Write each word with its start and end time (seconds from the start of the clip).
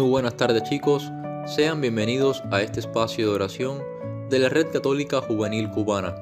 Muy 0.00 0.08
buenas 0.08 0.38
tardes 0.38 0.62
chicos, 0.62 1.12
sean 1.44 1.82
bienvenidos 1.82 2.42
a 2.50 2.62
este 2.62 2.80
espacio 2.80 3.28
de 3.28 3.34
oración 3.34 3.82
de 4.30 4.38
la 4.38 4.48
Red 4.48 4.68
Católica 4.72 5.20
Juvenil 5.20 5.68
Cubana. 5.68 6.14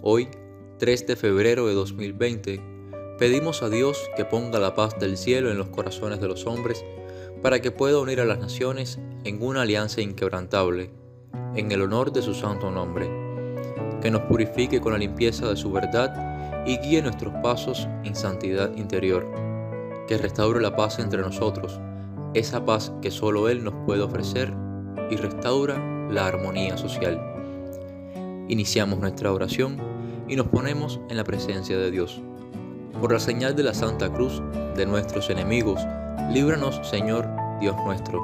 Hoy, 0.00 0.28
3 0.78 1.08
de 1.08 1.16
febrero 1.16 1.66
de 1.66 1.74
2020, 1.74 2.60
pedimos 3.18 3.64
a 3.64 3.68
Dios 3.68 4.00
que 4.16 4.24
ponga 4.24 4.60
la 4.60 4.76
paz 4.76 4.96
del 5.00 5.16
cielo 5.16 5.50
en 5.50 5.58
los 5.58 5.70
corazones 5.70 6.20
de 6.20 6.28
los 6.28 6.46
hombres 6.46 6.84
para 7.42 7.60
que 7.60 7.72
pueda 7.72 7.98
unir 7.98 8.20
a 8.20 8.26
las 8.26 8.38
naciones 8.38 9.00
en 9.24 9.42
una 9.42 9.62
alianza 9.62 10.00
inquebrantable, 10.00 10.92
en 11.56 11.72
el 11.72 11.82
honor 11.82 12.12
de 12.12 12.22
su 12.22 12.32
santo 12.32 12.70
nombre, 12.70 13.10
que 14.02 14.12
nos 14.12 14.22
purifique 14.22 14.80
con 14.80 14.92
la 14.92 15.00
limpieza 15.00 15.48
de 15.48 15.56
su 15.56 15.72
verdad 15.72 16.64
y 16.64 16.78
guíe 16.78 17.02
nuestros 17.02 17.34
pasos 17.42 17.88
en 18.04 18.14
santidad 18.14 18.72
interior, 18.76 19.26
que 20.06 20.16
restaure 20.16 20.60
la 20.60 20.76
paz 20.76 21.00
entre 21.00 21.22
nosotros, 21.22 21.80
esa 22.34 22.64
paz 22.64 22.92
que 23.00 23.10
solo 23.10 23.48
Él 23.48 23.62
nos 23.64 23.74
puede 23.86 24.02
ofrecer 24.02 24.52
y 25.10 25.16
restaura 25.16 25.78
la 26.10 26.26
armonía 26.26 26.76
social. 26.76 27.20
Iniciamos 28.48 28.98
nuestra 28.98 29.32
oración 29.32 29.76
y 30.28 30.36
nos 30.36 30.48
ponemos 30.48 31.00
en 31.08 31.16
la 31.16 31.24
presencia 31.24 31.78
de 31.78 31.90
Dios. 31.90 32.20
Por 33.00 33.12
la 33.12 33.20
señal 33.20 33.54
de 33.54 33.62
la 33.62 33.74
Santa 33.74 34.12
Cruz 34.12 34.42
de 34.76 34.84
nuestros 34.84 35.30
enemigos, 35.30 35.80
líbranos 36.32 36.80
Señor 36.82 37.28
Dios 37.60 37.76
nuestro, 37.84 38.20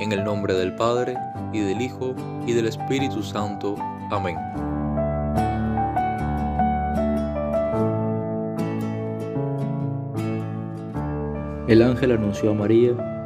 en 0.00 0.12
el 0.12 0.22
nombre 0.22 0.54
del 0.54 0.74
Padre, 0.76 1.16
y 1.52 1.60
del 1.60 1.80
Hijo, 1.80 2.14
y 2.46 2.52
del 2.52 2.66
Espíritu 2.66 3.22
Santo. 3.22 3.76
Amén. 4.10 4.36
El 11.68 11.82
ángel 11.82 12.12
anunció 12.12 12.50
a 12.50 12.54
María 12.54 13.15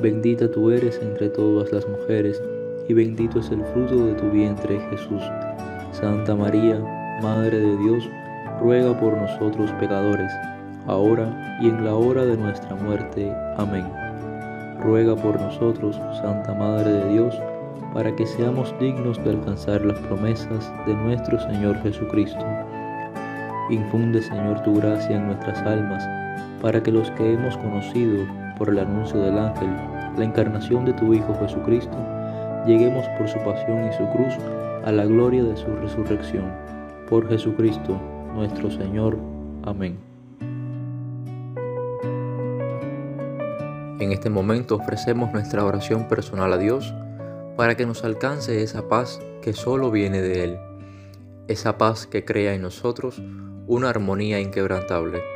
Bendita 0.00 0.50
tú 0.50 0.70
eres 0.70 1.00
entre 1.00 1.30
todas 1.30 1.72
las 1.72 1.88
mujeres, 1.88 2.42
y 2.86 2.92
bendito 2.92 3.40
es 3.40 3.50
el 3.50 3.64
fruto 3.64 4.06
de 4.06 4.12
tu 4.12 4.30
vientre 4.30 4.78
Jesús. 4.90 5.22
Santa 5.92 6.36
María, 6.36 6.78
Madre 7.22 7.58
de 7.58 7.76
Dios, 7.78 8.06
ruega 8.60 8.98
por 9.00 9.16
nosotros 9.16 9.72
pecadores, 9.80 10.30
ahora 10.86 11.58
y 11.62 11.70
en 11.70 11.82
la 11.82 11.94
hora 11.94 12.26
de 12.26 12.36
nuestra 12.36 12.76
muerte. 12.76 13.32
Amén. 13.56 13.86
Ruega 14.82 15.16
por 15.16 15.40
nosotros, 15.40 15.96
Santa 16.20 16.52
Madre 16.52 16.92
de 16.92 17.12
Dios, 17.14 17.34
para 17.94 18.14
que 18.14 18.26
seamos 18.26 18.74
dignos 18.78 19.22
de 19.24 19.30
alcanzar 19.30 19.82
las 19.82 19.98
promesas 20.00 20.70
de 20.86 20.92
nuestro 20.92 21.40
Señor 21.40 21.80
Jesucristo. 21.82 22.44
Infunde, 23.70 24.20
Señor, 24.20 24.62
tu 24.62 24.74
gracia 24.74 25.16
en 25.16 25.28
nuestras 25.28 25.58
almas, 25.62 26.06
para 26.60 26.82
que 26.82 26.92
los 26.92 27.10
que 27.12 27.32
hemos 27.32 27.56
conocido 27.56 28.26
por 28.56 28.68
el 28.68 28.78
anuncio 28.78 29.20
del 29.20 29.38
ángel, 29.38 29.68
la 30.16 30.24
encarnación 30.24 30.84
de 30.84 30.92
tu 30.94 31.12
Hijo 31.12 31.36
Jesucristo, 31.40 31.96
lleguemos 32.66 33.06
por 33.18 33.28
su 33.28 33.38
pasión 33.38 33.88
y 33.88 33.92
su 33.92 34.08
cruz 34.10 34.34
a 34.84 34.92
la 34.92 35.04
gloria 35.04 35.42
de 35.42 35.56
su 35.56 35.66
resurrección. 35.76 36.50
Por 37.08 37.28
Jesucristo 37.28 38.00
nuestro 38.34 38.70
Señor. 38.70 39.18
Amén. 39.64 39.98
En 43.98 44.12
este 44.12 44.28
momento 44.28 44.76
ofrecemos 44.76 45.32
nuestra 45.32 45.64
oración 45.64 46.06
personal 46.06 46.52
a 46.52 46.58
Dios 46.58 46.94
para 47.56 47.76
que 47.76 47.86
nos 47.86 48.04
alcance 48.04 48.62
esa 48.62 48.88
paz 48.88 49.20
que 49.42 49.52
solo 49.54 49.90
viene 49.90 50.20
de 50.20 50.44
Él, 50.44 50.58
esa 51.48 51.78
paz 51.78 52.06
que 52.06 52.24
crea 52.24 52.54
en 52.54 52.62
nosotros 52.62 53.22
una 53.66 53.88
armonía 53.88 54.38
inquebrantable. 54.38 55.35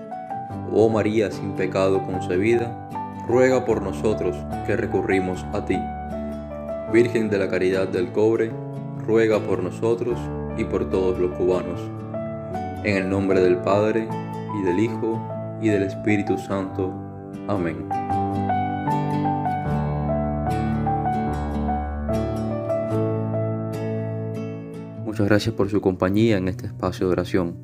Oh 0.73 0.87
María 0.87 1.29
sin 1.29 1.51
pecado 1.53 2.01
concebida, 2.05 2.89
ruega 3.27 3.65
por 3.65 3.81
nosotros 3.81 4.37
que 4.65 4.77
recurrimos 4.77 5.45
a 5.51 5.65
ti. 5.65 5.77
Virgen 6.93 7.29
de 7.29 7.39
la 7.39 7.49
Caridad 7.49 7.89
del 7.89 8.11
Cobre, 8.11 8.51
ruega 9.05 9.39
por 9.39 9.61
nosotros. 9.61 10.17
y 10.57 10.65
por 10.65 10.89
todos 10.89 11.17
los 11.17 11.31
cubanos. 11.37 11.79
En 12.83 12.97
el 12.97 13.09
nombre 13.09 13.39
del 13.39 13.55
Padre, 13.57 14.05
y 14.59 14.65
del 14.65 14.79
Hijo, 14.79 15.19
y 15.61 15.69
del 15.69 15.83
Espíritu 15.83 16.37
Santo. 16.37 16.93
Amén. 17.47 17.87
Muchas 25.05 25.25
gracias 25.25 25.55
por 25.55 25.69
su 25.69 25.79
compañía 25.79 26.37
en 26.37 26.49
este 26.49 26.67
espacio 26.67 27.07
de 27.07 27.13
oración. 27.13 27.55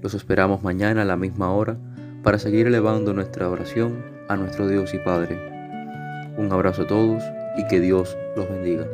Los 0.00 0.14
esperamos 0.14 0.62
mañana 0.62 1.02
a 1.02 1.04
la 1.04 1.16
misma 1.16 1.52
hora 1.52 1.76
para 2.22 2.38
seguir 2.38 2.66
elevando 2.66 3.12
nuestra 3.12 3.48
oración 3.48 4.04
a 4.28 4.36
nuestro 4.36 4.68
Dios 4.68 4.94
y 4.94 4.98
Padre. 4.98 5.38
Un 6.36 6.50
abrazo 6.52 6.82
a 6.82 6.86
todos 6.86 7.22
y 7.56 7.66
que 7.66 7.80
Dios 7.80 8.16
los 8.36 8.48
bendiga. 8.48 8.86